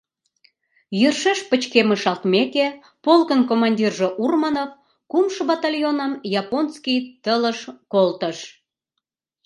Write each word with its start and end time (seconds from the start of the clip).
Йӧршеш 0.99 1.39
пычкемышалтмеке, 1.49 2.67
полкын 3.05 3.41
командирже 3.49 4.07
Урманов 4.23 4.69
кумшо 5.11 5.41
батальоным 5.49 6.11
японский 6.41 6.99
тылыш 7.23 7.59
колтыш. 7.93 8.37